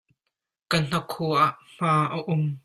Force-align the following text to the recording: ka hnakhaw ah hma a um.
ka 0.69 0.77
hnakhaw 0.83 1.31
ah 1.45 1.51
hma 1.73 1.91
a 2.15 2.17
um. 2.33 2.43